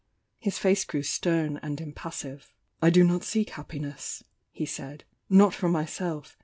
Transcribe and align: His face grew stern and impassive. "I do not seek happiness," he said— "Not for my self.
His 0.39 0.57
face 0.57 0.83
grew 0.83 1.03
stern 1.03 1.57
and 1.61 1.79
impassive. 1.79 2.51
"I 2.81 2.89
do 2.89 3.03
not 3.03 3.23
seek 3.23 3.51
happiness," 3.51 4.23
he 4.49 4.65
said— 4.65 5.03
"Not 5.29 5.53
for 5.53 5.69
my 5.69 5.85
self. 5.85 6.39